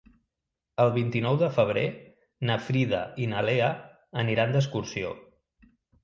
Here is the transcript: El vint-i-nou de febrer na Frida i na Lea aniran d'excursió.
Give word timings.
El 0.83 0.87
vint-i-nou 0.93 1.35
de 1.41 1.49
febrer 1.57 1.83
na 2.49 2.55
Frida 2.69 3.01
i 3.25 3.27
na 3.33 3.43
Lea 3.49 3.67
aniran 4.23 4.55
d'excursió. 4.57 5.13